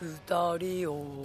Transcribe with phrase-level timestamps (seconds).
[0.00, 1.24] 二人を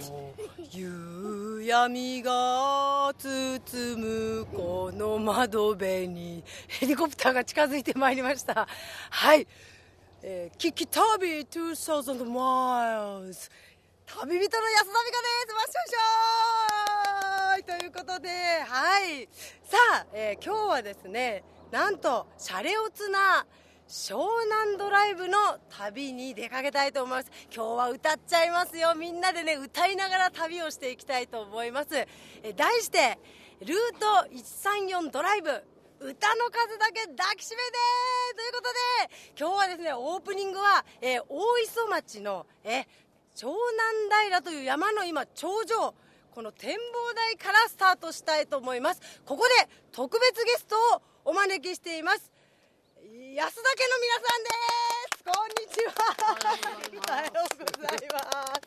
[0.72, 8.66] 夕闇が包むこの窓辺に ヘリコプターが近づいてまいりました。
[9.10, 9.46] はい、
[10.22, 13.50] えー、キキ旅2000 miles
[14.06, 15.54] 旅人の安田美香です。
[15.54, 17.78] わっしょいしょーい。
[17.78, 18.28] ということで
[18.66, 19.28] はい。
[19.62, 23.46] さあ、えー、今日はですねなんとシャレオツな
[23.88, 24.16] 湘
[24.48, 25.38] 南ドライブの
[25.68, 27.30] 旅に出かけたいと思います。
[27.54, 28.94] 今日は歌っちゃいますよ。
[28.94, 31.88] みんなでね歌いながら旅をしていきたいと思います。
[32.42, 33.18] え題して
[33.60, 35.50] ルート134ドライブ
[36.00, 37.72] 歌の数だけ抱きしめて！
[38.36, 42.86] ということで今日はですねオープニングは、えー、大磯町のえ
[43.36, 43.52] 湘
[44.08, 45.94] 南平という山の今頂上
[46.34, 49.00] この展望台からスタートしたいと思います。
[49.26, 52.33] ここで特別ゲストをお招きしています。
[53.34, 54.50] 安田家の皆さんで
[55.18, 56.04] すこんにちは
[57.00, 58.20] おはようございま
[58.54, 58.60] す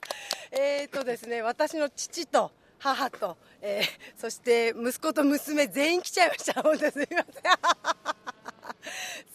[0.52, 7.44] えーとですね私の父と母と、えー、そして息子と娘全員来ちゃいました本当すみません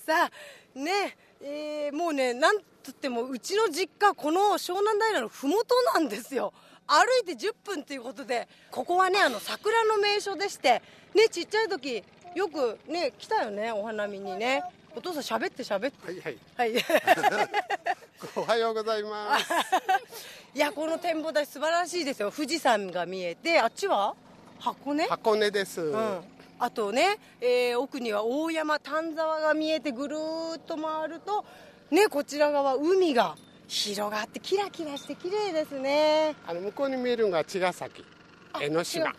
[0.04, 0.28] さ
[0.76, 6.52] あねえー、もうねなんとってもうちの実家この湘南平の麓なんですよ
[6.86, 10.82] 歩いて10分ということでここはねあの桜の名所でして
[11.14, 14.62] ねちっちゃい時よくね来たよねお花見にね
[14.94, 16.06] お父さん喋って喋って。
[16.06, 16.38] はいはい。
[16.56, 16.84] はい。
[18.36, 19.44] おはようございます。
[20.54, 22.30] いやこの展望台素晴らしいですよ。
[22.30, 23.58] 富士山が見えて。
[23.58, 24.14] あっちは？
[24.60, 25.06] 箱根？
[25.06, 26.20] 箱根です、うん、
[26.58, 31.44] あとね、えー、奥には大山丹沢が見えてぐるーっと回ると
[31.90, 33.34] ねこちら側海が
[33.66, 36.36] 広がってキラキラして綺麗ですね。
[36.46, 38.04] あの向こうに見えるのが茅ヶ崎。
[38.60, 39.12] 江ノ島。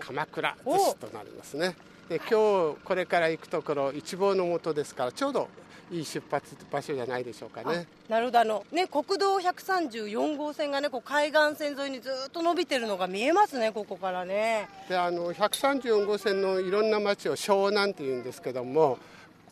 [0.00, 1.74] 鎌倉逗子となりますね
[2.10, 5.48] で今日これから行くところ一望のもとですからちょうど
[5.92, 7.86] いい出発場所じゃないでしょうかね。
[8.08, 8.40] なるほど。
[8.40, 14.68] あのね国道134号線がねこう海岸線沿いにずっと伸びてるのが見えますねここからね。
[14.88, 18.98] であの134号線のいろんな町を湘南っていうんですけども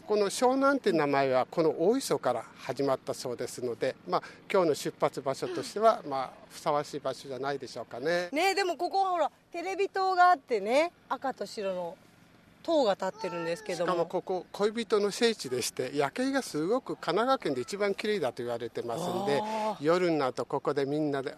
[0.09, 4.23] この湘南っていう名前はこの大磯から始まったそうですので、まあ、
[4.53, 8.31] 今日の出発場所としては、まあ、ふさわしい場所じゃないでしょうかね。
[8.33, 11.97] ねでもここはほらテレビ塔があってね赤と白の
[12.69, 13.93] 塔が立ってるんですけども。
[13.93, 19.43] しかもここ恋人の聖地でして夜景がすごく神奈川県で一番綺麗だと言われてますんで
[19.81, 21.35] 夜になるとここでみんなで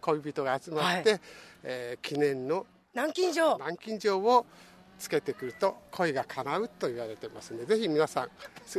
[0.00, 1.20] 恋人が集まって、はい、
[1.62, 4.46] えー、記念の南京錠南京錠を
[4.98, 8.30] つけてくると恋が叶うと言われてますのでぜひ皆さん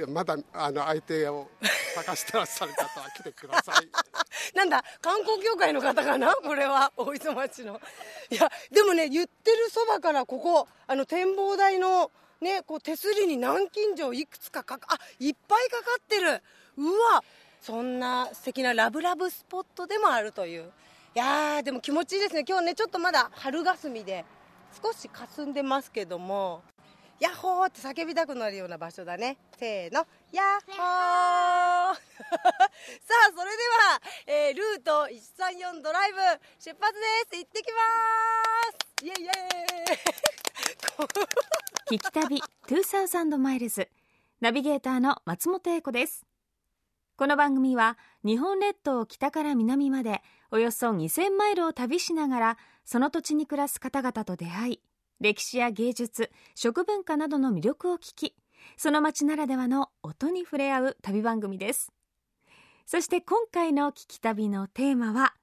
[0.09, 1.49] まだあの相手を
[1.95, 3.89] 探してらっしゃる方は来てください。
[4.55, 6.35] なんだ観光協会の方かな？
[6.43, 7.79] これは大磯町の。
[8.29, 12.11] いやでもね言ってるそばからここあの展望台の
[12.41, 16.41] ねこう手すりに南京錠いくつかかかあいっぱいかかってる。
[16.77, 17.23] うわ
[17.61, 20.71] そんな素敵なラブラブスポットでもあるという。
[21.15, 22.43] いやーでも気持ちいいですね。
[22.47, 24.25] 今日ねちょっとまだ春霞で
[24.81, 26.61] 少し霞んでますけども
[27.19, 29.37] ヤッホーって叫びたくなるような場所だね。
[29.57, 30.05] せーの。
[30.33, 30.75] ヤッホー。
[30.75, 31.95] さあ
[33.33, 36.17] それでは、えー、ルート134ドライブ
[36.59, 37.37] 出発です。
[37.37, 37.77] 行ってきま
[38.99, 39.05] す。
[39.05, 39.31] イエイイエイ。
[41.95, 43.87] 聞き旅2000マイルズ
[44.41, 46.25] ナビゲーターの松本英子です。
[47.15, 50.21] この番組は日本列島を北から南まで
[50.51, 54.81] およそ2000マイルを旅しながらその土地に暮らす方々と出会い
[55.19, 58.35] 歴史や芸術食文化などの魅力を聞き
[58.77, 61.91] その街ならではの音に触れ合う旅番組です。
[62.85, 65.33] そして今回の聞き旅のテーマは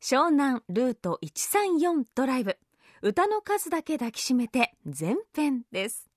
[0.00, 2.58] 湘南ルート134ドライブ。
[3.02, 6.08] 歌の数だけ抱きしめて前編です。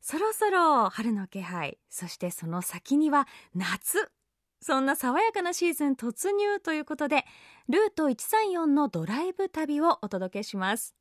[0.00, 4.10] そろそろ春の気配そしてその先には夏
[4.62, 7.24] そんな爽やかなシーズン突入ということで
[7.68, 10.94] ルート134のドライブ旅をお届けします。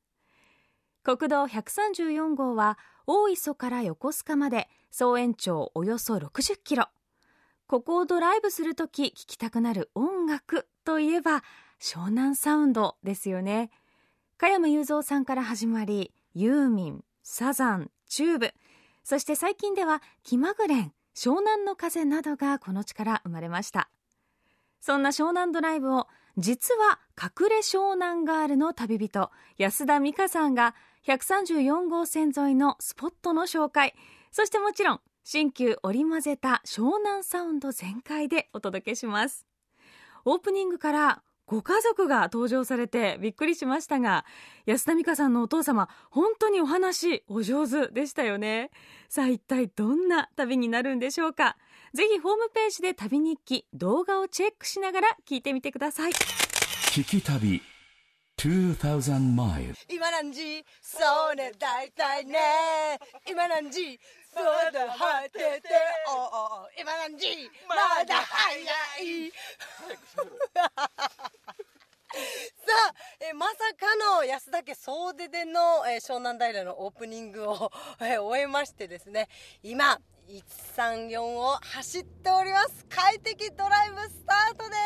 [1.03, 6.85] 国道134号は大磯から横須賀まで総延長およそ60キロ。
[7.67, 11.43] ここをドライブするとき聴きたくなる音楽といえば
[11.79, 13.69] 湘南サウンドですよね。
[14.37, 18.53] 加山雄三さんから始まりユーミンサザン TUBE。
[19.03, 23.89] そして最近では気まぐれん湘南の風などがこの地から生まれました。
[24.79, 30.75] そんな湘南ドライブを実は隠れ湘南ガールの旅人安田美香さんが
[31.05, 33.93] 134号線沿いのスポットの紹介。
[34.31, 39.45] そしてもちろん新旧織り交ぜた湘南サウンド全開でお届けします。
[40.25, 44.25] オープニングからご家族が登場されてびっくりしましたが
[44.65, 48.71] 安田美香さんのお父様本当にお話お上手でしたよね。
[49.09, 51.57] さあ一体どんな旅になるんでしょうか。
[51.93, 56.11] ぜひホームページで旅日記動画をチェックしながら聞いてみてください。
[56.13, 57.61] 聞き旅
[58.37, 60.63] 2000 miles 今何時？
[60.81, 60.97] そ
[61.33, 62.39] うね大体ね。
[63.29, 63.99] 今何時？
[64.35, 65.69] まだ果てて。
[66.07, 66.15] おう
[66.65, 67.49] お今何時？
[67.67, 67.75] ま
[68.05, 68.57] だ早
[69.03, 69.31] い。
[72.11, 79.27] さあ、えーまさかの安田家総出での、えー湘南平のオープニングを、 えー終えましてですね。
[79.63, 82.85] 今134を走っております。
[82.89, 84.81] 快適ドライブスタートです。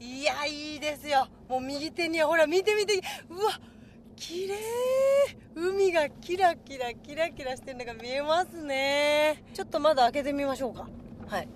[0.00, 1.28] いやいいですよ。
[1.48, 3.00] もう右手にはほら見て見て。
[3.28, 3.52] うわ
[4.16, 4.56] 綺麗。
[5.54, 9.44] 海がキラキラキラキラしてるのが見えますね。
[9.54, 10.88] ちょっと窓開けてみましょうか。
[11.28, 11.48] はい。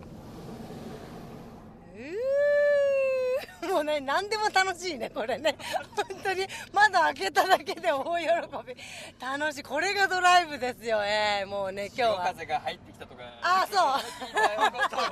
[3.62, 5.56] うー もうね何でも楽しいねこれね。
[5.96, 8.24] 本当に窓開けただけで大喜
[8.66, 8.76] び。
[9.20, 9.62] 楽しい。
[9.62, 11.04] これがドライブですよ。
[11.04, 12.24] えーもうね今日は。
[12.26, 13.14] 風が入ってきたと
[13.48, 15.06] かあそ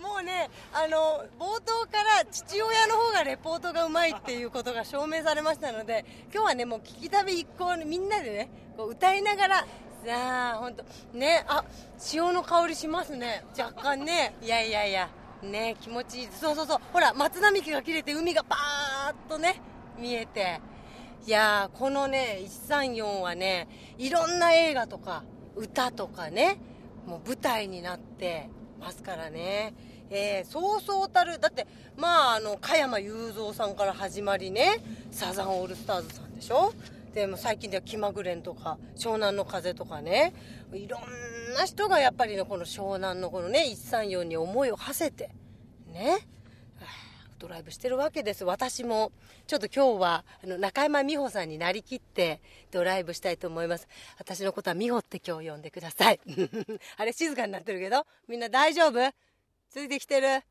[0.00, 0.02] う。
[0.02, 9.66] もうねあの冒頭から父親の方がレポートがうまいっていうことが証明されましたので今日はねもう聞き旅一行みんなでねこう歌いながら
[10.04, 10.84] さあ本当
[11.16, 11.64] ねあ
[11.98, 13.44] 潮の香りしますね。
[13.58, 14.34] 若干ね。
[14.42, 15.08] いやいやいや。
[15.42, 16.28] ね気持ちいい。
[16.28, 16.78] そうそうそう。
[16.92, 19.60] ほら松並木が切れて海がパーッとね
[19.98, 20.60] 見えて。
[21.24, 25.22] いやーこのね134はねいろんな映画とか
[25.54, 26.58] 歌とかね
[27.06, 28.48] もう舞台になって
[28.80, 29.74] ますからね、
[30.10, 31.66] えーそうそうたるだって
[31.96, 36.72] まああの加山雄三さんから始まりねサザンオールスターズさんでしょ？
[37.14, 40.32] でも最近では気まぐれんとか湘南の風とかね。
[40.72, 45.30] いろんな人がやっぱりねこの湘南のこのね134に思いを馳せて
[45.92, 46.26] ね。
[47.42, 48.44] ドライブしてるわけです。
[48.44, 49.10] 私も
[49.48, 52.40] ちょっと今日はあの中山美穂さんになりきって
[52.70, 53.88] ドライブしたいと思います。
[54.16, 56.20] 私のことは美穂って今日呼んでください。
[56.98, 59.12] あれ静かになってるけどみんな大丈夫？
[59.68, 60.44] ついてきてる？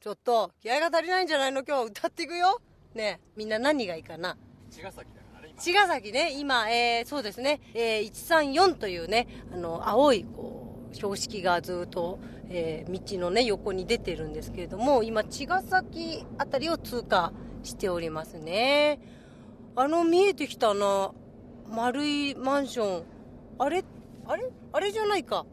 [0.00, 1.62] ちょっと気合が足りないんじゃないの？
[1.62, 2.62] 今日歌っていくよ？
[2.94, 4.38] ねえみんな何がいいかな？
[4.70, 5.62] 茅ヶ崎だからね今。
[5.62, 10.59] 茅ヶ崎ね今、えーそうですね、えー134というねあの青いこう
[10.92, 17.32] 標識がずっと、えー道のね横に出てるんですけれども今茅ヶ崎あたりを通過
[17.62, 19.00] しておりますね。
[19.76, 21.12] あの見えてきたな
[21.68, 23.04] 丸いマンション
[23.58, 23.84] あれ？
[24.26, 24.50] あれ？
[24.72, 25.46] あれじゃないか。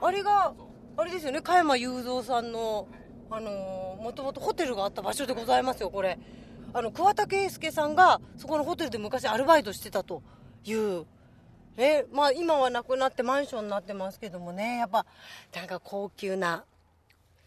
[0.00, 0.54] あれが
[0.96, 1.40] あれですよね。
[1.40, 2.88] 加山雄三さんの
[3.30, 6.18] あのもともとホテルがあった場所でございますよこれ。
[6.74, 10.22] あの桑田佳祐さんがそこのホテルで昔アルバイトしてたと
[10.64, 11.04] いう
[11.76, 14.78] えまあ今はなくなってマンションになってますけどもね。
[14.78, 15.06] やっぱ
[15.54, 16.64] なんか高級な。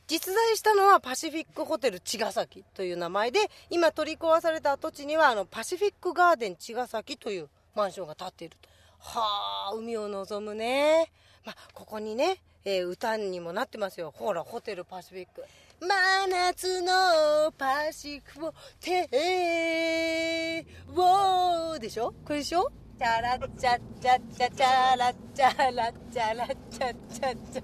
[0.07, 3.39] 実在したのはパシフィックホテル茅ヶ崎という名前で
[3.71, 8.69] 今取り壊された跡地にはあのパシフィックガーデン茅ヶ崎というマンションが建っていると。
[8.99, 11.11] はあ海を望むね、
[11.43, 14.11] まあ、ここにね、えー歌にもなってますよ。
[14.15, 15.43] ほらホテルパシフィック。
[15.79, 22.13] 真夏のパシフィックをてをでしょ？
[22.25, 22.71] これでしょ？
[22.97, 27.63] チャラチャチャチャチャラチャラチャラチャチャチャ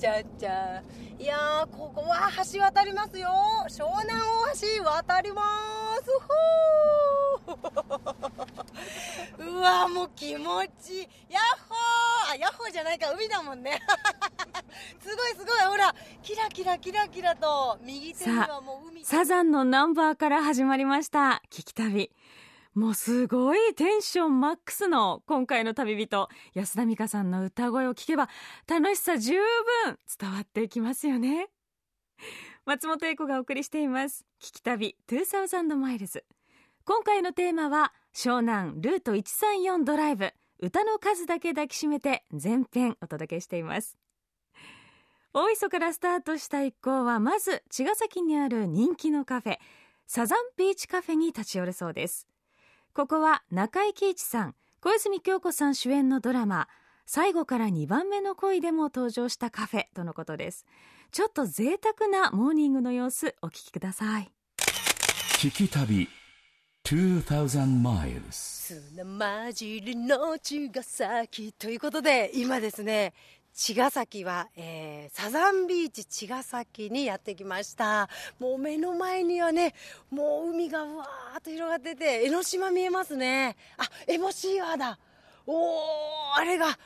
[0.00, 0.82] チャチャ
[1.22, 3.28] いやここは橋渡りますよ
[3.68, 4.24] 湘南大
[4.78, 5.42] 橋渡りま
[6.02, 6.10] す
[9.38, 13.80] ふうわもう気持ちいいヤッホーあヤッホーじゃないか海だもんね
[15.00, 22.10] すごいすごいほらキラキラキラキラと右手にはもう海サザンのナンバーから始まりました聞き旅
[22.74, 28.28] もうすごいテンションマックスの今回の旅人安田美香さんの歌声を聞けば
[28.66, 29.34] 楽しさ十
[29.84, 31.50] 分伝わってきますよね。
[32.66, 34.24] 松本英子がお送りしています。
[34.42, 36.24] 聞き旅2000マイルズ
[36.84, 40.32] 今回のテーマは湘南ルート134ドライブ。
[40.58, 43.96] 歌の数だけ抱きしめて前編お届けしています。
[45.32, 49.58] 大磯からスタートした一行はまず茅ヶ崎にある人気のカフェ
[50.08, 52.26] サザンビーチカフェに立ち寄るそうです。
[52.94, 56.68] ここは中井貴一さん小泉京子さん主演のドラマ
[57.06, 60.64] 最後から2番目の恋でも登場したカフェとのことです。
[61.10, 64.30] ちょっと贅沢なモーニングの様子お聞きください。
[65.40, 66.08] 聞き旅
[66.84, 73.12] 2000 miles 砂混じりの茅ヶ崎ということで今ですね
[73.56, 78.08] 茅ヶ崎は、えーサザンビーチ茅ヶ崎にやってきました。
[78.40, 79.74] もう目の前にはね
[80.10, 83.56] もう海がうわーっと広がってて江ノ島見えますね。
[83.78, 84.98] あエボシーワだ。
[85.46, 86.76] おーあれが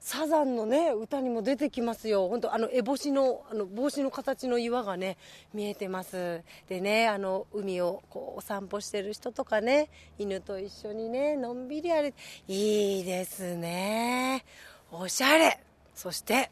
[0.00, 2.28] サザンのね歌にも出てきますよ。
[2.28, 5.18] 本当あの烏帽子のあの帽子の形の岩がね
[5.54, 6.42] 見えてます。
[6.68, 12.12] でねあの海をこうお散歩してる人とかね犬と一緒にねのんびり歩
[12.48, 14.44] いいいですね。
[14.90, 15.60] おしゃれ。
[15.98, 16.50] そして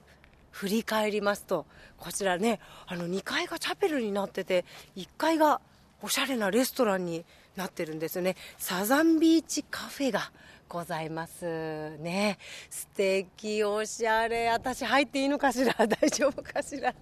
[0.51, 1.67] 振り返りますと
[1.99, 4.65] こちらねあの2階がチャペルになってて
[4.97, 5.61] 1階が
[6.03, 7.25] おしゃれなレストランに
[7.55, 8.37] なってるんですよね。
[8.59, 10.31] サザンビーチカフェが
[10.69, 12.39] ございますね。
[12.69, 14.49] 素敵おしゃれ。
[14.49, 15.73] 私入っていいのかしら？
[15.87, 16.93] 大丈夫かしら？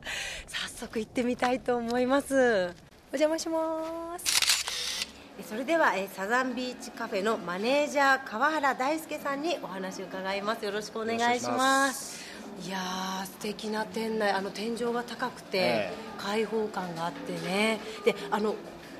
[0.46, 2.66] 早速行ってみたいと思います。
[3.12, 5.06] お邪魔します。
[5.40, 10.64] えそれではえサザンビーチカフェのマネージャー川原大輔さんにお話を伺います。
[10.64, 12.23] よろしくお願いします。
[12.62, 17.80] いやー素敵な店内あの天井が高くて、え開放感があってね。
[18.04, 18.54] であの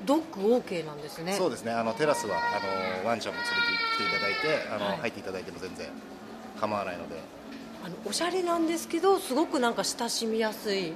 [0.05, 1.33] ドッグ OK なんですね。
[1.33, 1.71] そうですね。
[1.71, 4.97] あのテラスはあのワンちゃんも連れてきていただいてあの、はい。
[4.99, 5.87] 入っていただいても全然
[6.59, 7.15] 構わないので。
[7.83, 10.93] あのおしゃれなんですけどすごくなんか親しみやすい。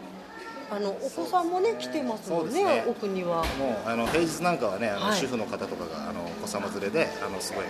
[0.71, 2.83] あのお子さんもね来てますもんねね。
[2.87, 3.43] 奥には。
[3.57, 5.17] もうあの平日なんかはねあの、はい。
[5.17, 7.65] 主婦の方とかがあのお子様連れであのすごい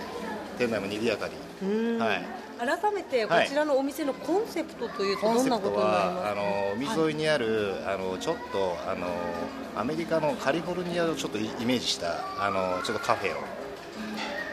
[0.58, 1.34] 店内も賑やかに。
[1.62, 1.98] うん。
[1.98, 9.06] はい改めてこちらのお店のコンセプトというとどんなことにあの海沿いにある、あのちょっとあの
[9.76, 13.60] アメリカのカリフォルニアをちょっとイメージしたあのちょっとカフェを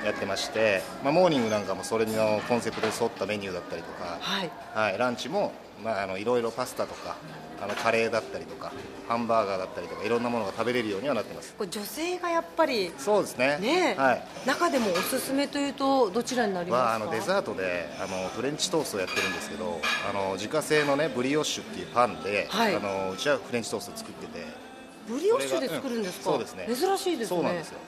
[0.06, 4.52] やってまして、まあ、モーニングなんかもそれのコンセプトに沿ったメニューだったりとか、はい。
[4.74, 5.52] はい、ランチも、
[5.84, 7.18] まあ、あのいろいろパスタとか
[7.62, 8.72] あのカレーだったりとか
[9.08, 11.54] ハンバーガーだったりとかいろんなものが食べれるようにはなってます。
[11.58, 13.58] これ女性がやっぱりそうですね。
[13.60, 14.24] ねえ、はい。
[14.46, 22.76] 中でもおすすめというとどちらになりますか、はあのデザートであのフレンチトーストをやってるんですけどあの自家製のねブリオッシュっていうパンで、はい。
[22.76, 24.68] あのうちはフレンチトースト作ってて。
[25.08, 26.68] ブリオッシュで作るんですか、うんそうですね。
[26.68, 27.38] 珍しいですね。
[27.38, 27.80] そうなんですよ。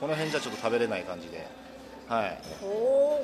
[0.00, 1.46] この辺じゃちょっと食べれない感じで。
[2.08, 2.38] はい。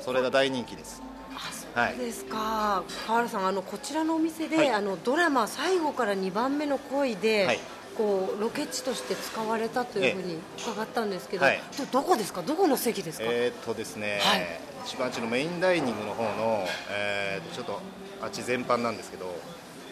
[0.01, 1.01] それが大人気です。
[1.35, 4.69] あそうですか、川原さんあのこちらのお店で、はい。
[4.71, 7.59] あのドラマ「最後から2番目の恋で」はい。
[7.97, 11.61] こうロケ地として使われたというふうに伺ったんですけど、はい。
[11.77, 12.41] どどこですか？
[12.41, 14.59] どこの席ですか、えーっとですね、はい。
[14.85, 17.79] 一番あっちのメインダイニングの方の、えーちょっと
[18.21, 19.35] あっち全般なんですけど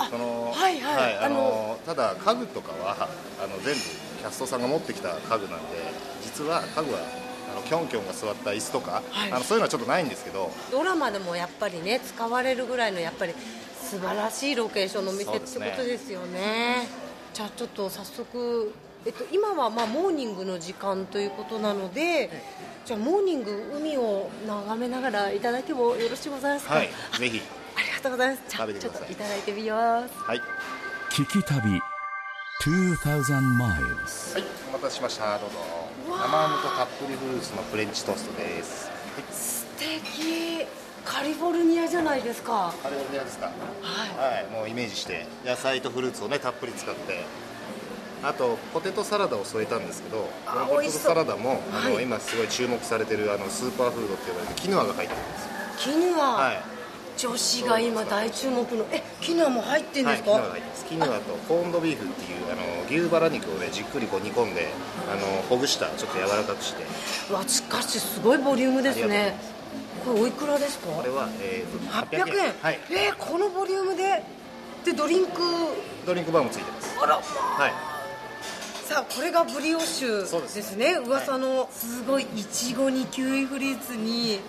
[0.10, 1.18] そのはいはい。
[1.18, 3.10] ああののただ家具とかは
[3.44, 5.76] あの全部キャストさんが持ってきた家具なんで
[6.24, 7.04] 実は家具はあ
[7.60, 9.32] のキョンキョンが座った椅子とか、はい。
[9.32, 13.34] あのそういうのはちょっとないんですけどドラマでもやっぱりね使われるぐらいのやっぱり
[13.82, 15.46] 素晴らしいロケーションのお店ってこ
[15.78, 16.88] とですよね。
[17.34, 18.74] じゃあちょっと早速、
[19.06, 22.30] えっと、今はまあモーニングの時間ということなので
[22.86, 26.68] じゃあモーニング海を眺めながらいただけもよろしいございます。
[26.68, 26.90] か、はい。
[27.20, 27.42] ぜひ。
[27.76, 28.44] ありがとうございます。
[28.50, 29.08] じゃあちょっ食べてください。
[29.08, 30.14] といただいてみます。
[30.16, 30.42] はい、
[31.12, 31.82] 聞き旅
[32.62, 35.38] 2000 miles はい、お待たせしました。
[35.40, 40.66] どうぞ生ハムとたっぷりフルーツのフレンチトーストです、はい、素敵。
[41.06, 42.74] カリフォルニアじゃないですか。
[42.84, 43.48] カリフォルニアですか。
[43.48, 44.34] はい。
[44.34, 47.26] はい、もうイメージして野菜とフルーツをねたっぷり使って。
[48.22, 52.04] あとポテトサラダを添えたんですけどあこのポテトサラダもあの、はい。
[52.04, 55.40] 今すごい注目されてるあのスーパーフードって呼ばれるキヌアが入ってるんで
[55.80, 55.94] すよ。
[55.94, 56.62] キヌア、はい
[57.20, 62.62] 女子が今大注目のえキヌアも入ってんですか、はいキヌアとコーンドビーフっていうあの
[63.04, 64.68] 牛バラ肉をねじっくりこう煮込んで
[65.12, 66.84] あのほぐしたちょっと柔らかくして。
[67.34, 69.36] わしかしすごいボリュームですね。
[70.04, 70.88] これおいくらですか？
[70.88, 72.54] これは、えーと800円。
[72.62, 72.80] はい。
[72.90, 74.24] えーこのボリュームで
[74.86, 75.42] でドリンク。
[76.08, 76.98] ドリンクバーもついてます。
[77.00, 77.22] あらは
[77.68, 77.74] い。
[78.88, 80.94] さあこれがブリオッシュですですね。
[81.06, 81.70] 噂の。
[81.72, 84.40] すごいいちごにキウイフルーツに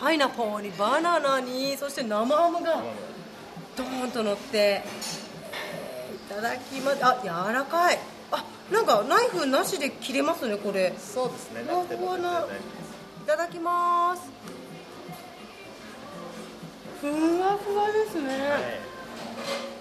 [0.00, 2.82] パイナップルにバナナにそして生ハムが
[3.76, 5.30] ドーンと乗って、えー
[6.30, 7.04] いただきます。
[7.04, 7.98] あ柔らかい。
[8.30, 10.94] あなんかナイフなしで切れますねこれ。
[10.96, 11.64] そうですね。
[11.66, 12.40] ふわふわな。
[12.40, 14.22] いただきます。
[17.00, 17.06] ふ
[17.40, 18.38] わふわですね、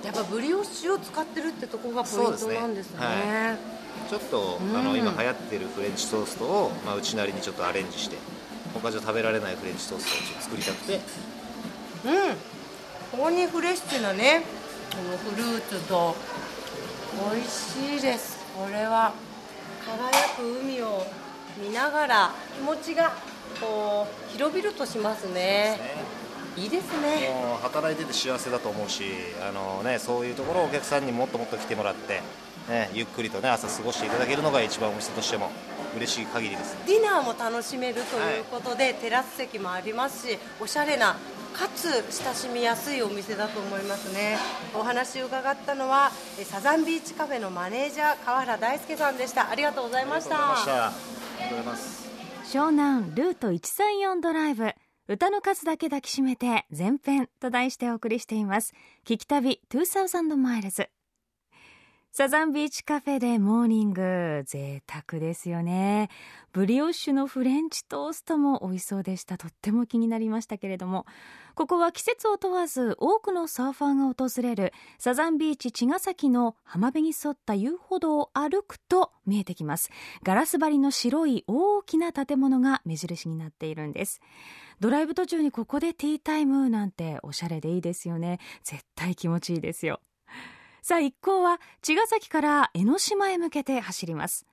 [0.03, 3.59] やっぱブリオッシュを使ってるってとこがポイントなんですね。
[4.09, 8.15] ちょっと、あの今流行ってるフレンチトーストを、まあ、うちなりにちょっとアレンジして
[8.79, 10.99] 他じゃ食べられないフレンチトーストを作りたくて。
[12.05, 12.35] うん。
[13.11, 14.43] ここにフレッシュなね
[14.91, 16.15] このフルーツと
[17.33, 18.37] 美味しいです。
[18.55, 19.13] これは
[19.85, 21.05] 輝く海を
[21.57, 23.13] 見ながら気持ちが
[23.59, 25.79] こう広々としますね。
[26.55, 27.29] いいですね。
[27.29, 29.03] もう働いてて幸せだと思うし
[29.41, 32.21] あの、ね、そういうところをお客さんにもっともっと来てもらって、
[32.69, 35.51] ね、ゆっくりと、ね、朝過ごしていただけるのが一番お店としても
[35.95, 36.77] 嬉しい限りです。
[36.85, 41.15] ディナーも楽しめるということで、テラス席もありますしおしゃれな
[41.53, 41.89] かつ
[42.23, 44.37] 親しみやすいお店だと思いますね。
[44.73, 49.49] お話を伺ったのはえサザンビーチカフェのマネージャー川原大輔さんでした。
[49.49, 50.35] ありがとうございました。
[50.35, 50.99] ありがとうございまし
[51.39, 51.43] た。
[51.43, 52.09] ありがとうございます。
[52.45, 54.73] 湘南ルート134ドライブ。
[55.07, 58.73] 歌の数だけ抱きしめて前編と題してお送りしています。
[59.05, 60.89] 聞き旅2000マイルズ
[62.19, 66.09] サザンビーチカフェでモーニング贅沢ですよね。
[66.51, 69.37] ブリオッシュのフレンチトーストも美味しそうでした。
[69.37, 71.05] とっても気になりましたけれども。
[71.55, 79.89] ここは季節を問わず多くのサーファーが訪れるサザンビーチ茅ヶ崎の浜辺に沿った遊歩道を歩くと見えてきます。
[80.21, 84.19] ガラス張りの白い大きな建物が目印になっているんです。
[84.81, 88.39] ドライブ途中にここでティータイムなんておしゃれでいいですよね。
[88.65, 90.01] 絶対気持ちいいですよ。
[90.81, 94.45] さあ一行は茅ヶ崎から江ノ島へ向けて走ります。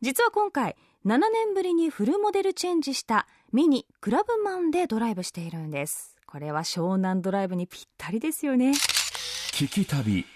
[0.00, 6.16] 実は今回7年ぶりにフルモデルチェンジしたミニクラブマンでドライブしているんです。
[6.26, 8.72] これは湘南ドライブにぴったりですよね。
[9.52, 10.26] 聞き旅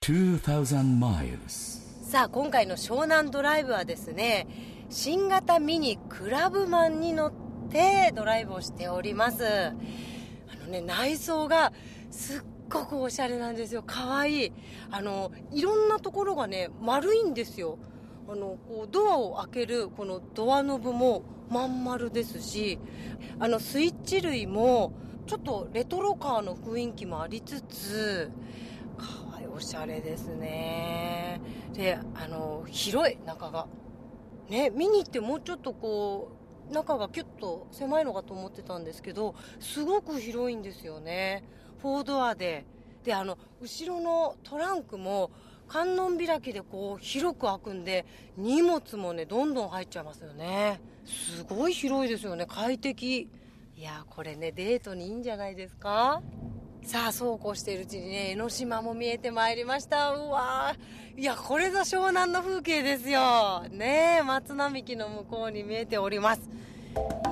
[0.00, 4.46] 2000 miles さあ今回の湘南ドライブはですね
[4.88, 7.32] 新型ミニクラブマンに乗っ
[7.68, 9.44] てドライブをしております。
[9.44, 9.72] あ
[10.60, 11.72] のね内装が
[12.12, 13.82] すっごくおしゃれなんですよ。
[13.86, 14.52] 可愛い。
[14.90, 17.78] あのいろんなところがね丸いんですよ。
[18.28, 22.78] あのこうドアを開けるこのドアノブもまん丸ですし
[23.38, 24.92] あのスイッチ類も
[25.26, 28.30] ちょっとレトロカーの雰囲気もありつつ
[28.98, 31.40] かわいいおしゃれですね。
[31.72, 33.66] であの広い中が。
[34.48, 36.30] ね見に行ってもうちょっとこ
[36.70, 41.44] う中がキュッと狭いのかと思ってたんですけどすごく広いんですよね。
[41.82, 42.64] 4ドアで。
[43.04, 45.30] であの後ろのトランクも
[45.68, 48.04] 観音開きでこう広く開くんで
[48.36, 50.80] 荷物もねどんどん入っちゃいますよね。
[51.04, 53.28] すごい広いですよね快適。
[53.76, 56.20] いやこれねデートにいいんじゃないですか？
[56.82, 60.10] さあそうこうしているうちにね江ノ島も見えてまいりました。
[60.12, 61.20] うわー。
[61.20, 63.64] いやこれぞ湘南の風景ですよ。
[63.70, 66.42] ねえ松並木の向こうに見えております。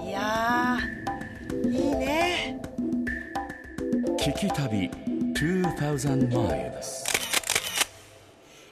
[0.05, 2.74] いやーいいね。
[4.05, 4.91] 聞き旅
[5.33, 7.05] 2000 miles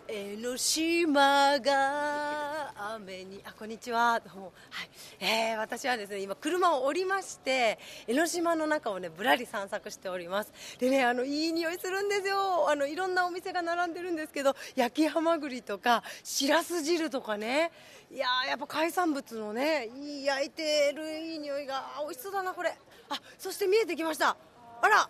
[0.06, 4.20] 江ノ島が雨にあこんにちは。
[4.20, 4.52] どうも。
[4.68, 4.90] はい。
[5.20, 10.52] えー、私はですね今車を降りまして江ノ島の中をねぶらり散策しております。
[10.78, 12.68] でねあのいい匂いするんですよ。
[12.68, 17.72] あのいろんなお店が並んでるんですけど焼きハマグリとかしらす汁とかね。
[18.12, 22.76] いややっぱ海産物のねいい焼いてるいい匂いがあ美味しそうだなこれ。
[23.08, 24.36] あそして見えてきました。
[24.82, 25.08] あら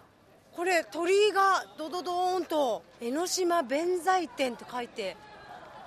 [0.56, 5.16] これ鳥居がドドドーンと江ノ島弁財天って書いて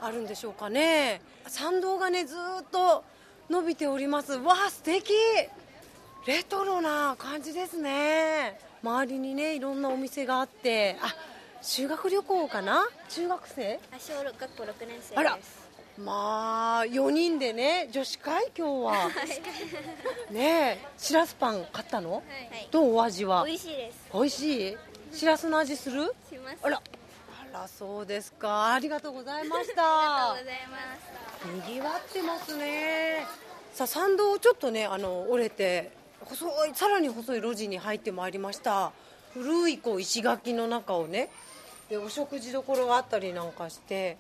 [0.02, 1.22] あるんでしょうかね。
[1.48, 3.04] 参道がねずーっと
[3.50, 4.34] 伸びております。
[4.34, 5.14] わあ素敵。
[6.26, 8.60] レトロな感じですね。
[8.84, 10.98] 周りにねいろんなお店があって。
[11.02, 11.16] あ
[11.62, 12.88] 修学旅行かな？
[13.10, 13.80] 中学生？
[13.92, 15.14] あ小学校6年生です。
[15.16, 15.38] あら
[15.98, 18.52] まあ4人でね女子会？
[18.58, 19.10] 今日は。
[20.30, 22.68] ねえしらすパン買ったの、はい。
[22.70, 22.96] どう？
[22.96, 23.46] お味は？
[23.46, 24.10] 美味しいです。
[24.14, 24.78] 美味しい？
[25.14, 26.14] しらすの味する？
[26.30, 26.58] します。
[26.64, 26.78] あら。
[26.78, 26.82] あ
[27.62, 28.74] らそうですか。
[28.74, 30.78] ありがとうございましありたがとうございま
[31.64, 33.26] すにぎわってますね。
[33.74, 38.92] さあ参道をちょっとねあの折れて細いさらに細い路地に入ってまいりました。
[39.34, 41.30] 古いこう石垣の中をね
[41.90, 44.18] でお食事処があったりなんかして。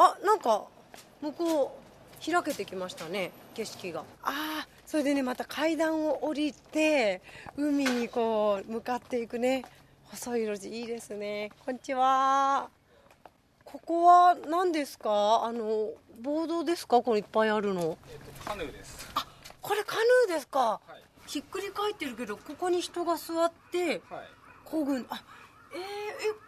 [0.00, 0.62] あなんか
[1.20, 1.78] 向こ
[2.20, 4.00] う開けてきましたね景色が。
[4.22, 7.20] ああそれでねまた階段を降りて
[7.56, 9.64] 海にこう向かっていくね。
[10.04, 11.50] 細い路地いいですね。
[11.66, 12.70] こんにちは。
[13.62, 15.44] ここは何ですか？
[15.44, 15.90] あの
[16.22, 17.02] ボードですか？
[17.02, 17.98] これいっぱいあるの。
[18.44, 19.06] カヌーです。
[19.14, 19.26] あ
[19.60, 21.02] これカヌーですか、はい。
[21.26, 24.26] ひっくり返ってるけどここに人が座ってはい。
[24.64, 25.22] 漕ぐんあ
[25.74, 25.82] えー、え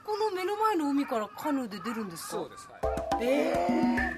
[0.07, 2.31] この目の前の海からカヌーで出るんですか？
[2.31, 3.27] そうですはい。
[3.27, 4.10] えー、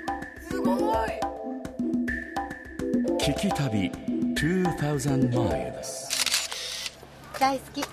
[3.19, 3.91] 聞き旅
[4.35, 6.13] 2000 miles
[7.39, 7.85] 大好き。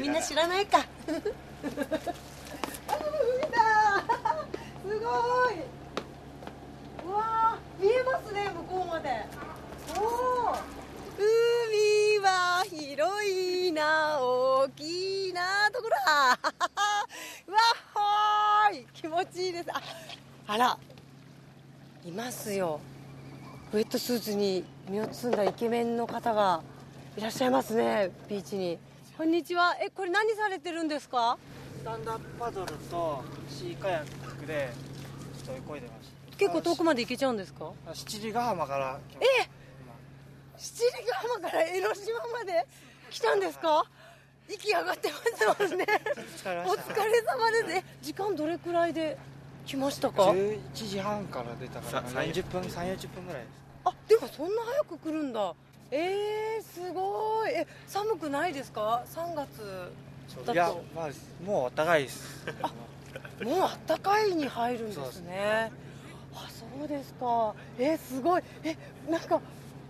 [0.00, 0.78] みんな知らないか。
[0.78, 1.20] あ 海
[3.50, 4.04] だ
[4.82, 5.54] すごい。
[7.04, 9.26] うわー見えますね向こうまで。
[9.98, 10.56] おお
[11.18, 15.96] 海は広いな大きなところ。
[16.14, 16.38] わっ
[17.94, 18.86] ほーい。
[18.92, 19.70] 気持ちいいです。
[19.72, 19.80] あ
[20.46, 20.78] あら
[22.04, 22.80] いますよ。
[23.72, 26.60] ウェットスーツに身を包んだイケメンの方が
[27.16, 28.78] いらっしゃいますねビーチに。
[29.16, 29.76] こんにちは。
[29.80, 31.38] えこれ何されてるんですか？
[31.78, 34.70] スタンドアップパドルとシーカヤックで
[35.46, 36.36] ちょっと泳いでました。
[36.36, 37.70] 結構遠くまで行けちゃうんですか？
[37.86, 39.48] あ七里ヶ浜から来まえ？
[40.58, 42.66] 七里ヶ浜から江ノ島まで
[43.10, 43.84] 来たんですか？
[44.50, 45.08] 息上がって
[45.46, 45.86] ますもんね。
[45.86, 47.76] お疲れ様です。
[47.78, 49.16] え時間どれくらいで
[49.66, 53.52] 来ましたか？11時半から出たから30分3 4 0分ぐらいです。
[53.84, 55.54] あでもそんな早く来るんだ。
[55.90, 57.50] えー、すごい。
[57.50, 59.92] え寒くないですか？3月
[60.38, 60.52] だと。
[60.52, 61.08] いやまあ
[61.44, 62.46] もうお互いです。
[63.44, 65.70] もうあったかいに入るんですね。
[66.34, 66.48] あ
[66.78, 67.54] そうですか。
[67.78, 68.42] えすごい。
[68.64, 68.76] え
[69.08, 69.40] なんか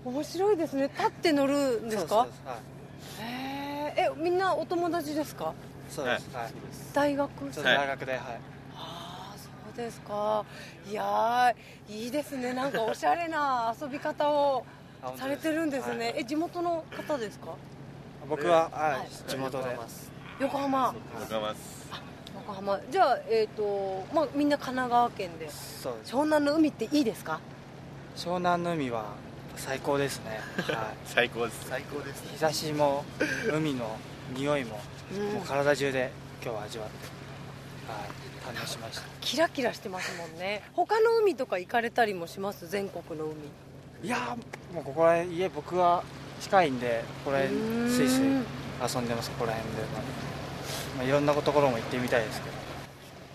[0.04, 0.90] 面白いですね。
[0.96, 2.08] 立って乗るんですか？
[2.08, 2.56] そうですはい。
[3.20, 5.54] へええみんなお友達ですか？
[5.90, 6.52] そうですはい。
[6.92, 7.30] 大学？
[7.40, 8.20] ちょっと生大学ではい
[9.74, 10.44] そうですか。
[10.90, 12.52] いやーいいですね。
[12.52, 14.64] なんかおしゃれな遊び方を
[15.16, 17.54] されてるんですね、はいえ地元の方ですか？
[18.28, 19.30] 僕はははいい。
[19.30, 19.76] 地元で
[20.40, 20.94] 横浜。
[21.20, 21.90] 横浜です。
[22.35, 22.80] 横浜。
[22.90, 25.48] じゃあえっ、とまあみんな神奈川県で。
[25.48, 27.40] 湘南の海っていいですか？
[28.16, 29.06] 湘南の海は
[29.56, 30.38] 最高ですね。
[30.68, 33.04] は 最高です最高ですい日差しも
[33.52, 33.96] 海の
[34.35, 34.78] 匂いも
[35.12, 35.32] うん。
[35.35, 36.11] もう体中で
[36.42, 37.21] 今日は味わって
[37.88, 38.66] はい。
[38.66, 39.03] しました。
[39.21, 40.62] キラキラしてますもんね。
[40.75, 42.68] 他の海とか行かれたりもします？
[42.68, 43.35] 全国の海。
[44.05, 46.03] いやーもうここら辺家僕は
[46.40, 47.57] 近いんでここら辺
[47.90, 50.03] スイスイ遊んでますここら辺で、まあ
[50.99, 52.57] まあ、いろんなところも行ってみたいですけど。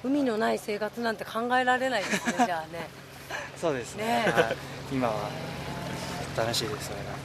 [0.04, 2.88] 海のない生活なんて考えられないですねじゃあね。
[3.58, 4.06] そうですね。
[4.06, 4.32] ねえ。
[4.32, 4.56] はい、
[4.92, 5.30] 今は
[6.38, 7.12] 楽しいですそれが。
[7.14, 7.17] あ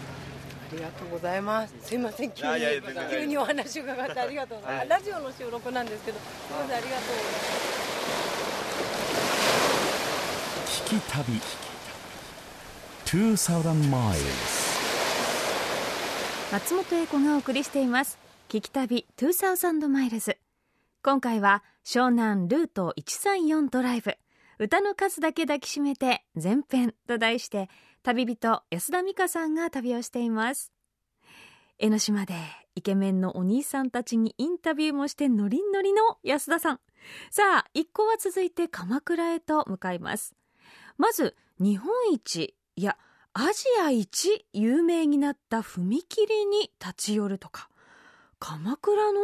[0.73, 1.75] りがとうございます。
[1.83, 2.53] すいません急に
[3.11, 5.01] 急にお話伺ってありがとうございます、はい。
[5.01, 6.53] ラジオの収録なんですけどすい。
[6.55, 7.93] ませんありがとうございます
[10.89, 11.41] 聞き旅
[13.05, 14.73] 2000 miles
[16.53, 18.19] 松本英子がお送りしています。
[18.51, 20.37] 聞き旅2000マイルズ。
[21.03, 24.17] 今回は湘南ルート134ドライブ。
[24.59, 27.71] 歌の数だけ抱きしめて前編と題して
[28.03, 30.73] 旅人安田美香さんが旅をしています。
[31.79, 32.35] 江ノ島で
[32.75, 36.81] イケメンのお兄さんたちにインタビューもしてノリノリの安田さん。
[37.31, 40.35] さあ一行は続いて鎌倉へと向かいます。
[40.99, 42.99] まず日本一いや
[43.35, 47.69] アジア一有名になった踏切に立ち寄るとか。
[48.41, 49.21] 鎌倉の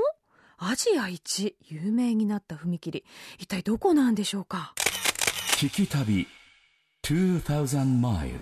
[0.59, 3.05] アジア一有名になった踏切。
[3.39, 4.73] 一体どこなんでしょうか？
[5.57, 6.29] 聞き旅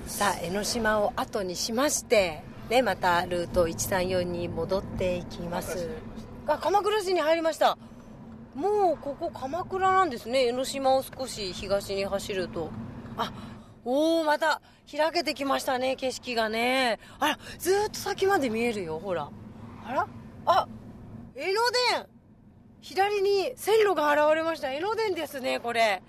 [0.09, 5.89] さあ江ノ島を後にしましてねまたルート134に戻っていきます。
[6.49, 7.79] あ鎌倉市に入りました。
[8.57, 10.47] もうここ鎌倉なんですね。
[10.47, 12.71] 江ノ島を少し東に走ると。
[13.17, 13.33] あ
[13.85, 16.99] おおまた開けてきましたね景色がね。
[17.21, 19.31] あらずーっと先まで見えるよほら。
[19.85, 20.09] あら
[20.45, 20.67] あ
[21.37, 21.61] 江ノ
[21.93, 22.07] 電。
[22.81, 24.73] 左に線路が現れました。
[24.73, 26.03] 江ノ電ですねこれ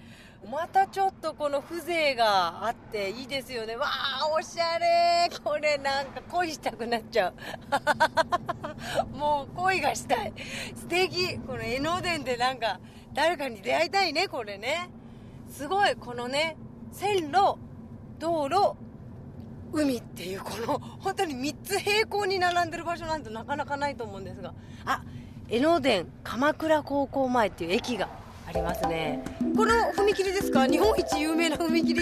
[0.45, 3.75] またちょっとこの風情があっていいですよね。
[3.75, 5.29] わあおしゃれ。
[5.43, 7.33] これなんか恋したくなっちゃ
[9.11, 9.15] う。
[9.17, 10.33] もう恋がしたい。
[10.75, 11.37] 素敵。
[11.39, 12.79] この江ノ電でなんか
[13.13, 14.89] 誰かに出会いたいねこれね。
[15.49, 15.95] すごい。
[15.95, 16.55] このね
[16.91, 17.55] 線路
[18.19, 18.77] 道路
[19.73, 24.53] 海っていうこの本当に3つ平行に並んでる場所なんてなかなかないと思うんですが。
[24.85, 25.01] あ
[25.49, 28.09] 江ノ電鎌倉高校前っていう駅が
[28.47, 29.23] ありますね。
[29.55, 30.67] この踏切ですか？
[30.67, 31.93] 日本一有名な踏切。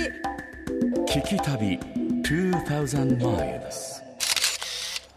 [1.08, 1.80] 聞き旅
[2.24, 4.04] 2000 miles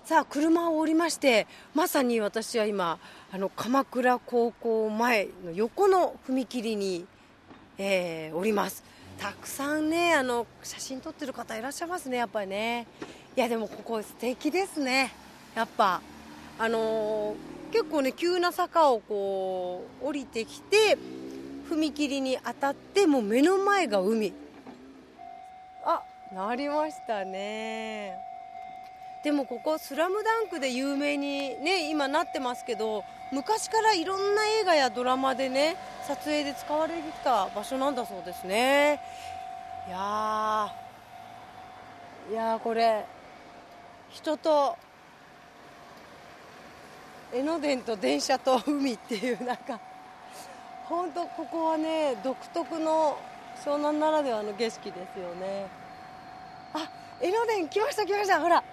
[0.04, 2.98] さあ車を降りましてまさに私は今
[3.30, 7.04] あの鎌倉高校前の横の踏切に、
[7.76, 8.82] えーおります。
[9.18, 12.86] たくさんねあの写真撮ってる方いらっしゃいますねやっぱりね。
[13.36, 15.12] いやでもここ素敵ですね。
[15.54, 16.00] やっぱ
[16.58, 20.98] あのー結構ね急な坂をこう降りてきて
[21.68, 24.32] 踏切に当たってもう目の前が海。
[25.84, 26.02] あ
[26.32, 28.14] なりましたね。
[29.24, 35.76] でもここ「スラムダンクで有名にね今なってますけど昔からいろんな映画やドラマでね
[36.06, 39.00] 撮影で使われてきた場所なんだそうですね。
[39.88, 40.72] いや
[42.30, 43.04] いやこれ
[44.10, 44.76] 人と
[47.30, 49.78] 江ノ電と電車と海っていうなんか
[50.86, 53.18] 本当ここはね独特の
[53.64, 55.66] 湘南ならではの景色ですよね。
[56.72, 58.40] あ江ノ電来ました来ました。
[58.40, 58.64] ほら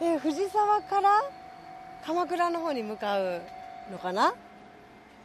[0.00, 1.22] え藤沢から
[2.04, 3.40] 鎌倉の方に向かう
[3.92, 4.34] のかな？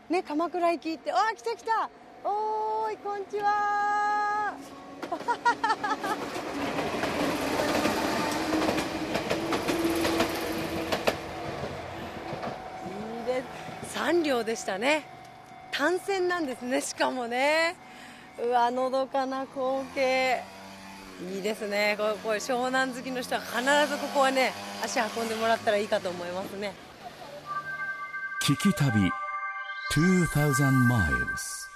[0.10, 1.90] ね鎌倉行きってあ来た来た。
[2.24, 4.56] おーいこんにちは
[12.86, 13.42] いいで
[13.88, 15.04] す3両でしたね。
[15.72, 17.76] 単線なんですねしかもね。
[18.42, 20.42] うわのどかな光景。
[21.36, 21.96] いいですね。
[21.98, 26.74] これこれ湘南好きの人は必ずここはね足運んでもらったらいいかと思いますね。
[28.42, 29.12] 聞き旅
[29.92, 31.69] 2000 miles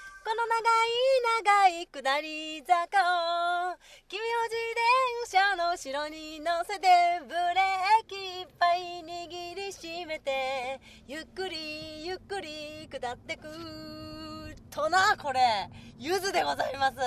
[0.53, 2.99] 長い長い下り坂。
[3.71, 4.55] を君を自
[5.25, 6.87] 転車の後ろに乗せて
[7.27, 13.47] ブレーキいっぱい握りしめてゆっくりゆっくり下ってく。
[14.69, 15.39] となこれ。
[15.97, 16.97] 柚子でございます。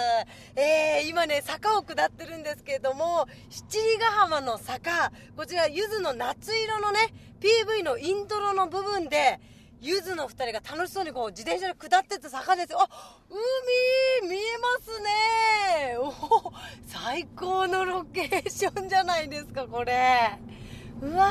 [0.57, 5.13] えー、今ね坂を下ってるんですけれども七里ヶ浜の坂。
[5.37, 9.39] こちら柚子の夏色のね PV のイントロの部分で
[9.81, 12.73] ゆずの2人が楽しそうにこう自転車で下ってった坂です。
[12.73, 12.89] よあ
[14.23, 15.99] 海見えますね。
[15.99, 16.53] お
[16.87, 20.39] 最高のロケーションじゃないですかこれ。
[21.03, 21.31] うわ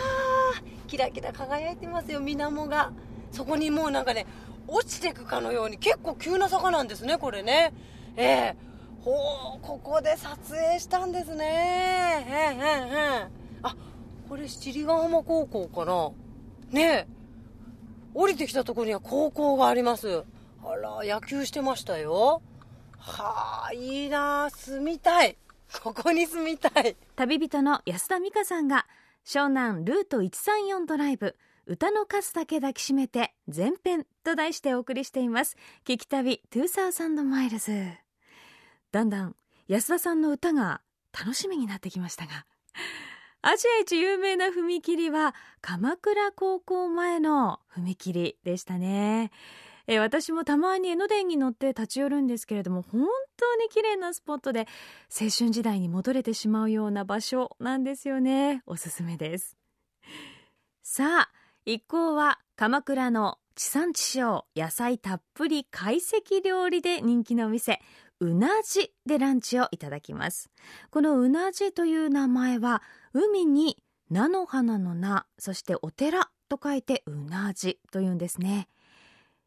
[0.85, 2.91] ーキラキラ輝いてますよ水面が。
[3.31, 4.27] そこにもうなんかね
[4.67, 7.73] 落ちていくかのように結構急な坂なんですねこれね。
[8.15, 8.55] ええ。
[9.01, 12.25] ー、ほうここで撮影したんですね。
[12.27, 13.27] ええええ
[13.63, 13.75] あ
[14.29, 16.11] これ七里ヶ浜高校かな。
[16.71, 17.24] ねえ。
[18.15, 20.23] 降りてきたところには高校があります。
[20.63, 22.41] あら野球してましたよ。
[22.97, 25.37] はあいいな住みたい。
[25.83, 26.95] ここに住みたい。
[27.17, 28.87] 旅人の安田美香さんが
[29.25, 31.35] 湘南ルート134ドライブ
[31.67, 35.57] 歌の数だけ抱きしめて前編と題してお送りしています。
[35.85, 37.85] 聞き旅2000マイルズ。
[38.93, 39.35] だんだん
[39.67, 40.79] 安田さんの歌が
[41.11, 42.45] 楽しみになってきましたが。
[43.47, 49.29] アジア一有名な踏切は鎌倉高校前の踏切でしたね。
[49.85, 53.05] え私もたまに江ノ電に乗って立ち寄るんですけれども本
[53.37, 54.61] 当に綺麗なスポットで
[55.11, 59.55] 青春時代に戻れてしまうような場所なんですよねおすすめです
[60.81, 61.29] さあ
[61.65, 67.79] 一行は鎌倉の地産地消野菜たっぷり懐石料理で人気のお店
[68.19, 70.49] うなじでランチをいただきます。
[70.89, 72.81] このうなじという名前は
[73.13, 78.67] 海に菜の花の菜そしてお寺と書いてうなじというんですね。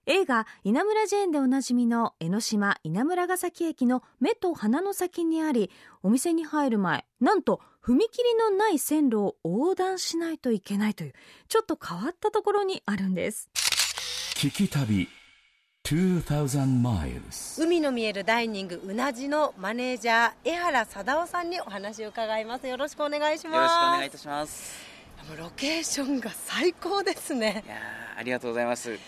[0.07, 5.71] 映画「稲村ジェーン」でおなじみの江ノ島稲村ヶ崎駅の目と鼻の先にあり
[6.03, 11.13] お店に入る前なんと踏切のない線路を横断しないといけないという
[11.49, 13.51] ちょっと変わったところにあるんです。
[14.35, 15.09] 聞き旅
[15.91, 22.69] 海の見えるダイニングうなじのマネージャー江原貞夫さんにお話を伺います。
[22.69, 23.57] よろしくお願いします。
[23.57, 24.77] よろしくお願いいたします。
[25.39, 27.65] ロケーションが最高ですね。
[27.67, 27.77] いや
[28.19, 28.99] ありがとうございます。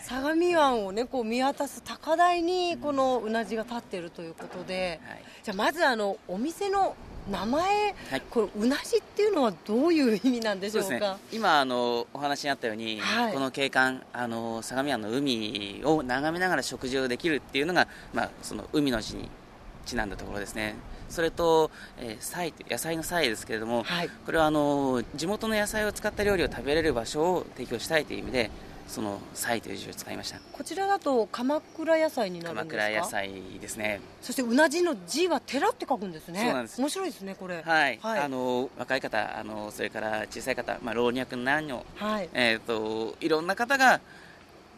[0.00, 6.96] 相模湾をねこう見渡す高台にこのうなじが立っているということで、はい、じゃあまずあのお店の
[7.28, 19.28] 名前、はい、これうなじっていうのはどういう意味なんでしょうか、ね、今あのお話にあったように、はい、この景観あの相模湾の海を眺めながら食事をできるっていうのが、まあ、その海の字に
[19.84, 20.76] ちなんだところですね。
[21.08, 28.50] それと、えー、菜野菜の菜ですけれども、はい、これはあの地元の野菜を使った料理を食べれる場所を提供したいという意味で
[28.90, 30.40] その「菜」という字を使いました。
[30.52, 32.82] こちらだと鎌倉野菜になるんですか？
[32.82, 34.00] 鎌倉野菜ですね。
[34.20, 36.40] そしてうなじの字は寺って書くんですね。
[36.40, 36.80] そうなんです。
[36.80, 37.62] 面白いですねこれ。
[37.62, 42.28] はい、はい、あの若い方あのそれから小さい方、まあ、老若男女、はい。
[42.34, 44.00] えーと、いろんな方が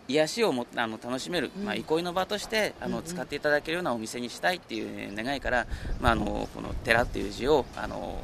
[0.09, 5.66] 癒しをもあの楽しめる、うん、まあ、憩いの場としてあの、うんうん、使っていただけるようなお店にしたいっていう、ね、願いから、
[6.01, 8.20] まあ、あのこの「寺」っていう字をあの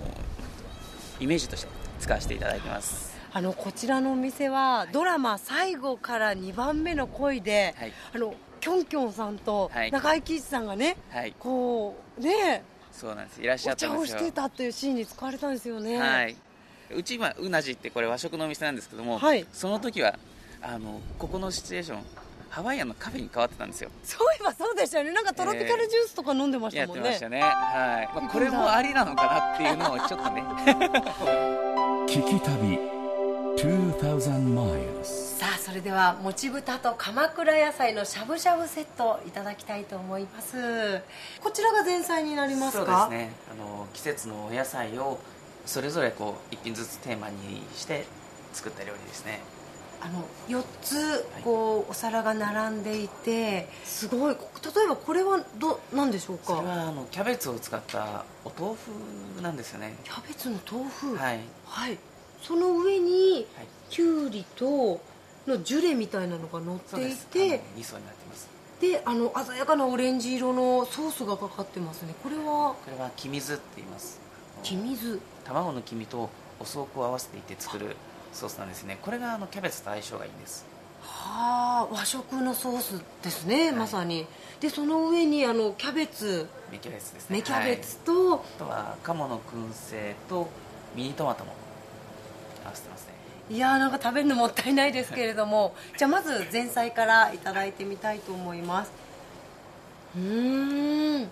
[1.21, 1.69] イメージとして
[2.01, 13.41] 使わせていただいてますあのこちらのお店は、ドラマ最後から2番目の恋で、はい、あのきょんきょんさんと中井貴一さんがね、はい、こうねそうなんです。
[13.41, 14.17] いらっしゃったんですよ。
[14.17, 16.37] お茶をしてたっていうシーンに使われたんですよね、はい、
[16.95, 20.19] うち今うなじってこれ和食のお店なんですけども、はい、その時は
[20.61, 22.03] あのここのシチュエーション
[22.51, 23.91] ハワイアンのカフェに変わってたんですよ。
[24.03, 25.13] そういえばそうでしたよね。
[25.13, 27.41] なんかトロピカルジュースとか飲んでましたもんね、えー、やってましたね。
[27.43, 30.43] はい、まあ、これもありなのかなっていうのをちょっとね。
[32.09, 32.98] 聞き旅
[33.59, 33.65] さ
[35.53, 41.03] あそれではもち豚と鎌倉野菜のしゃぶしゃぶセットいただきたいと思います。
[41.41, 43.09] こちらが前菜になりますか？
[43.09, 43.33] そうですね。
[43.53, 45.19] あの季節のお野菜を
[45.67, 47.37] それぞれこう一品ずつテーマに
[47.75, 48.05] して
[48.53, 49.41] 作った料理ですね。
[50.01, 54.37] あの4つこうお皿が並んでいてすごい。
[54.37, 56.59] 例えばこれはど何でしょうか？
[56.59, 58.77] それはあのキャベツを使ったお豆
[59.37, 59.97] 腐なんですよね。
[60.05, 61.17] キャベツの豆腐？
[61.17, 61.99] はい、はい
[62.43, 63.47] その上に
[63.91, 65.01] きゅうりと
[65.47, 68.49] のジュレみたいなのが乗っていて味噌になってます。
[68.81, 72.15] であの鮮やかなオレンジ色のソースがかかってますね。
[72.23, 72.43] これは？
[72.43, 74.21] これは黄水って言います。
[74.63, 77.97] 黄水卵の黄身とおソークを合わせていて作る
[78.33, 78.99] ソースなんですね。
[79.03, 80.65] これがあのキャベツと相性がいいんです。
[81.03, 84.27] はあ和食のソースですね、はい、まさに。
[84.61, 86.47] でその上にあのキャベツ。
[86.71, 87.39] 芽キャベツですね。
[87.39, 90.49] 芽キャベツと、はい、あとは鴨の燻製と
[90.95, 91.53] ミニトマトも
[92.69, 93.15] 合わせてますね。
[93.51, 98.93] いやーなんか食べるのもったいないですけれども じゃあまず前菜からいただいてみたいと思います。
[100.17, 101.29] うん。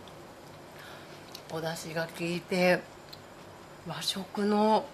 [1.53, 2.81] お出汁が効いて
[3.87, 4.85] 和食の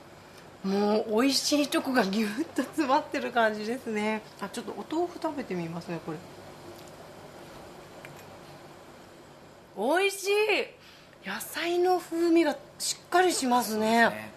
[0.62, 4.22] もう美味しいとこがぎゅっと詰まってる感じですね。
[4.40, 6.18] あちょっとお豆腐食べてみますねこれ。
[9.76, 10.28] 美味しい。
[11.24, 14.32] 野菜の風味がしっかりしますね、ね、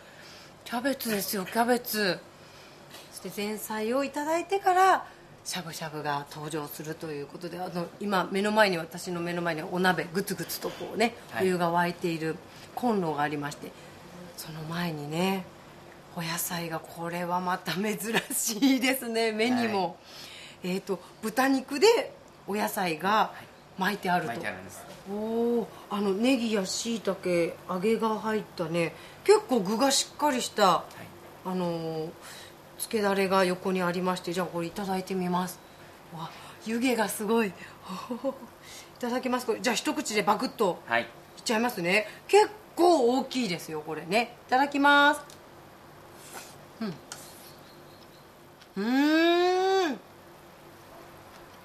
[0.66, 2.18] キャベツですよキャベツ。
[3.12, 5.06] そして前菜をいただいてから
[5.44, 12.36] しゃぶしゃぶが登場するということであの今目の前に私の目の前にお鍋グツグツとこうねお湯が沸いている
[12.74, 13.72] コンロがありまして
[14.38, 15.46] その前にね
[16.16, 17.98] お野菜がこれはまた珍
[18.34, 19.84] しいですね目にも、
[20.64, 22.12] はい、えっ、ー、と豚肉で
[22.48, 23.34] お野菜が
[23.78, 24.40] 巻いてあると、はい、
[25.12, 28.94] おおあのネギやしいたけ揚げが入ったね。
[29.24, 30.86] 結構具がしっかりした、は
[31.46, 32.10] い、あの
[32.78, 35.60] つけだれが横にありましてじゃあこれいただいてみます。
[36.16, 36.30] わ
[36.66, 37.48] 湯気がすごい。
[37.50, 37.54] い
[39.00, 39.46] ただきます。
[39.46, 41.02] これじゃあ一口でバクッとい。
[41.02, 41.06] っ
[41.46, 44.36] ちゃいますね、結構大きいですよこれね。
[44.48, 45.22] いただきます。
[46.82, 46.86] う
[48.82, 48.84] ん。
[48.84, 49.55] うん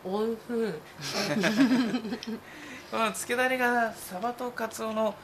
[0.04, 0.36] おいしい
[2.90, 5.14] このつけだれがサバとカツオの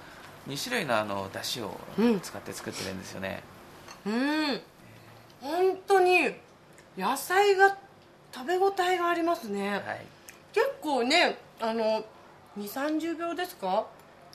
[0.49, 1.81] 2種類のあの出汁を
[2.23, 3.43] 使って作ってるんですよね。
[4.07, 4.61] うん。
[5.41, 6.31] 本当に
[6.97, 7.77] 野菜が
[8.33, 10.07] 食べ応えがありますね、はい、
[10.53, 12.05] 結構ねあの
[12.59, 13.87] 2 3 0秒ですか？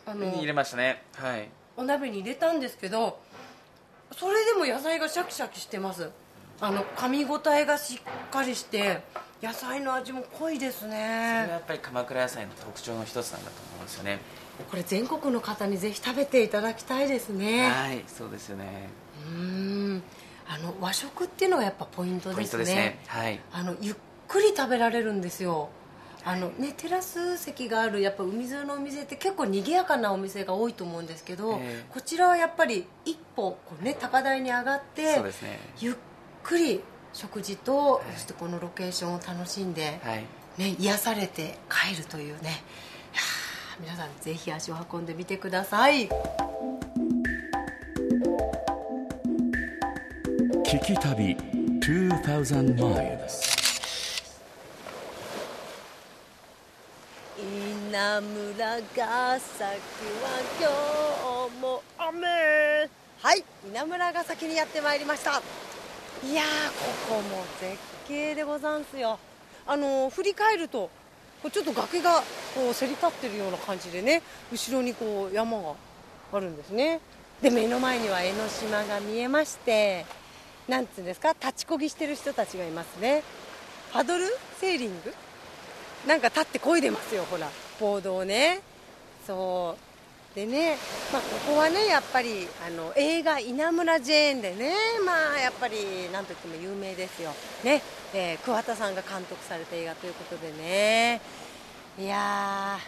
[0.06, 1.04] あの入れましたね。
[1.16, 1.50] はい。
[1.78, 3.20] お鍋に入れたんですけど
[4.12, 6.10] それでも野菜がシャキシャキしてます。
[6.60, 9.02] あの噛み応えがしっかりして
[9.42, 10.90] 野菜の味も濃いですね。
[10.90, 14.20] それがやっぱり鎌倉野菜の特徴の一つなんだと思うんですよね。
[14.70, 17.70] これ全国の方にぜひ食べていただきたいですね。
[17.70, 18.90] はいそうですよね。
[19.28, 20.04] うん。
[20.48, 22.64] あの和食っていうのがやっぱポイントですね。
[22.64, 23.00] ですね。
[23.08, 23.40] はい。
[23.52, 23.96] あのゆっ
[24.28, 25.70] くり食べられるんですよ。
[26.24, 35.96] あのね、テラス席があるやっぱ海沿いのお店って結構賑やかなお店が多いと思うんですけど、えー、こちらはやっぱり一歩こう、ね、高台に上がって、そうですね、ゆっ
[36.44, 36.82] くり
[37.14, 40.26] 食事と、はい、そしてこのロケーションを楽しんで、はい、
[40.58, 42.64] ね、癒されて帰るというね。
[43.80, 46.08] 皆さんぜひ足を運んでみてください。
[50.66, 51.36] 聞き旅
[51.82, 53.52] 2000 miles
[57.38, 59.80] 稲村ヶ崎は
[60.60, 62.28] 今日も雨。
[63.22, 65.42] はい稲村ヶ崎にやってまいりました
[66.24, 66.44] いや
[67.08, 69.18] ここも絶景でござんすよ。
[69.66, 70.90] あの振り返ると
[71.42, 72.22] こうちょっと崖が
[72.56, 74.22] こうせり立ってるような感じでね
[74.52, 75.74] 後ろにこう山が
[76.34, 77.00] あるんですね。
[77.42, 80.06] で目の前には江ノ島が見えまして
[80.68, 83.24] なんつうんですか立ちこぎしてる人たちがいますね。
[83.92, 84.26] パドル
[84.60, 85.14] セーリング？
[86.08, 88.62] なんか立ってこいでますよほらボードをね。
[89.26, 89.91] そう。
[90.36, 90.78] でね、
[91.12, 94.74] まあ、ここはねやっぱりあの映画「稲村ジェーン」でね
[95.06, 97.34] まあやっぱりなんといっても有名ですよ。
[97.66, 97.82] ね、
[98.14, 101.20] えー、桑田さんが監督された映画ということでね。
[102.00, 102.80] いや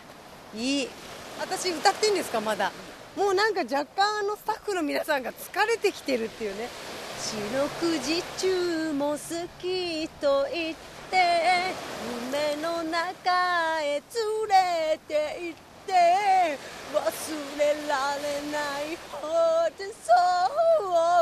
[0.55, 0.89] いい。
[1.37, 2.39] 私歌っていいんですか？
[2.39, 2.71] まだ。
[3.17, 6.69] もうなんか若干あのスタッフの皆さんが疲れてきてるっていうね。
[7.19, 9.17] 四六時中も好
[9.61, 10.75] きと言っ
[11.11, 11.73] て
[12.31, 14.01] 夢の中へ連
[14.47, 15.72] れて行って。
[15.87, 16.57] て
[16.93, 16.99] 忘
[17.59, 19.27] れられないほど
[19.79, 20.11] そ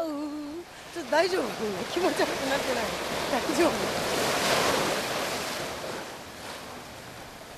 [0.01, 0.11] う。
[0.93, 1.43] ちょっと大丈夫？
[1.93, 2.83] 気持ち悪くなってない。
[3.31, 3.71] 大丈夫。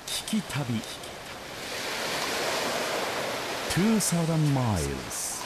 [0.06, 0.80] 聞き旅。
[3.74, 5.42] 2000 miles.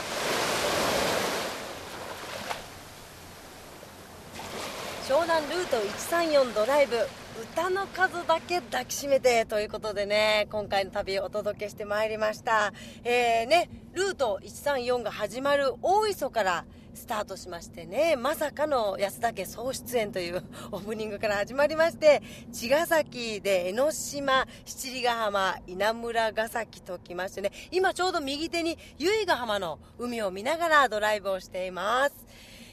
[5.09, 7.09] 湘南ルート134ドライブ
[7.41, 12.73] 歌の数だけ抱きしめてということでね、今回の旅をお届けしてまいりました。
[13.05, 22.23] えー、ね、ルート134が始まる大磯からスタートしましてね、まさかの安田家総出演という オープニングから始まりまして、
[22.53, 32.15] 茅ヶ崎で江ノ島、七里ヶ浜、稲村ヶ崎と来ましてね、今ちょうど右手に由比ヶ浜の海を見ながらドライブをしています。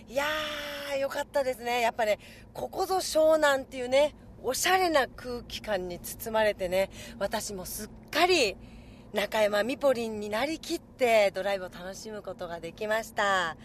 [0.10, 1.82] いやー、よかったですね。
[1.82, 2.18] やっぱね、
[2.52, 8.56] ここぞ湘南っていうね、おしゃれな空気感に包まれてね、私もすっかり
[9.14, 13.58] 中山みぽりんになりきってドライブを楽しむことができました。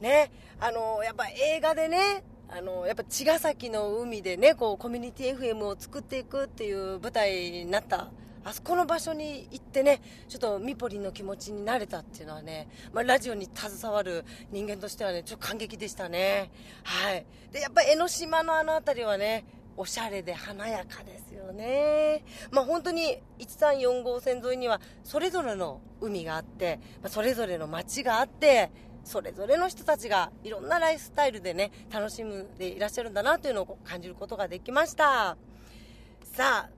[0.00, 0.30] ね、
[0.60, 8.10] あの、やっぱ映画でね、あの、やっぱ茅ヶ崎の海でね、こうコミュニティ FM を作っていくっていう舞台になった
[8.44, 16.50] あそこの場所に行ってね、ちょっとミポリンの気持ちになれたっていうのはね、まあ、ラジオに携わる人間としてはね、ちょっと感激でしたね。
[16.82, 17.24] はい。
[17.52, 19.44] で、やっぱ江ノ島のあの辺りはね、
[19.76, 22.24] おしゃれで華やかですよね。
[22.50, 28.70] まあ本当に134号線沿いにはそれぞれの海があって、まあ、それぞれの街があって、
[29.04, 35.36] それぞれの人たちがいろんなライフスタイルでね、楽しむでいらっしゃるんだなというのを感じることができました。
[36.22, 36.70] さあ、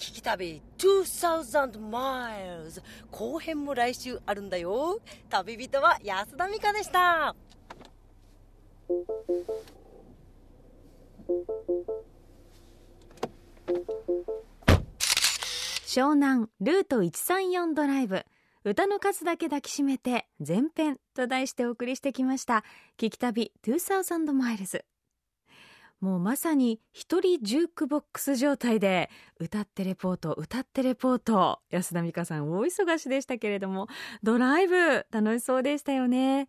[0.00, 7.36] 聞き旅2000 miles 後編も来週あるんだよ旅人は安田美香でした
[15.86, 18.24] 湘南ルート134ドライブ。
[18.64, 22.62] 歌の数だけ抱きしめて前編と題してお送りしてきました。
[22.98, 24.84] 聞き旅2000マイルズ
[26.00, 29.08] もうまさに一人ジュークボックス状態で
[29.38, 31.60] 歌ってレポート歌ってレポート。
[31.70, 33.86] 安田美香さん大忙しでしたけれども
[34.22, 36.48] ドライブ楽しそうでしたよね。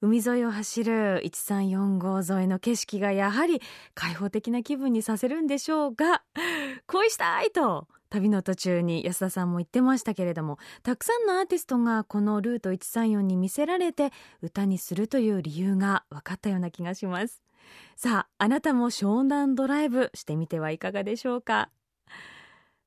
[0.00, 3.60] 海沿いを走る134号沿いの景色がやはり
[3.94, 6.22] 開放的な気分にさせるんでしょうが
[6.86, 17.42] 恋したいと旅の途中に安田さんも言ってましたけれどもたくさんのアーティストがこのルート134に見せられて歌にするという理由が分かったような気がします。
[17.96, 21.70] さああなたも湘南ドライブしてみてはいかがでしょうか？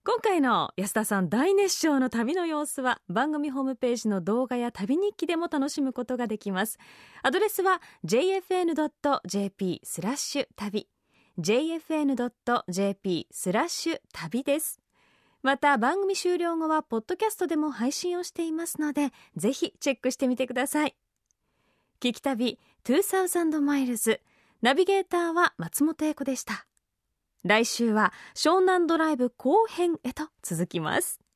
[0.04, 6.80] 今回の安田さん大熱唱の旅の様子は番組ホームページの動画や旅日記でも楽しむことができます。
[7.22, 10.88] アドレスは jfn.jp スラッシュ旅。
[11.38, 14.80] jfn.jp スラッシュ旅です。
[15.44, 20.96] また番組終了後はポッドキャストでも配信をしていますのでぜひチェックしてみてください。
[22.00, 24.20] 聞き旅2000マイルズ。
[24.64, 26.66] ナビゲーターは松本英子でした。
[27.44, 31.31] 来週は湘南ドライブ後編へと続きます。